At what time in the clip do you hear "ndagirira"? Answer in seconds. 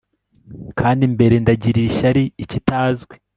1.43-1.87